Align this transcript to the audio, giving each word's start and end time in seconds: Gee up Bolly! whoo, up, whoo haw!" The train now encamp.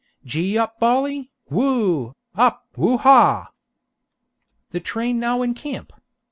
Gee 0.25 0.57
up 0.57 0.79
Bolly! 0.79 1.31
whoo, 1.51 2.15
up, 2.33 2.65
whoo 2.75 2.97
haw!" 2.97 3.51
The 4.71 4.79
train 4.79 5.19
now 5.19 5.43
encamp. 5.43 5.93